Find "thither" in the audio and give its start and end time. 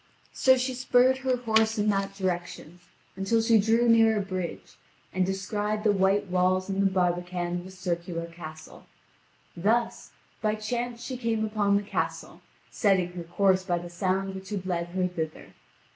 15.07-15.53